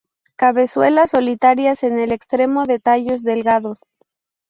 [0.35, 3.83] Cabezuelas solitarias en el extremo de tallos delgados.